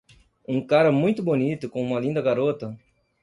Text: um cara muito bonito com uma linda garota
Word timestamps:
um 0.47 0.65
cara 0.65 0.91
muito 0.91 1.21
bonito 1.21 1.69
com 1.69 1.79
uma 1.79 1.99
linda 1.99 2.23
garota 2.23 2.75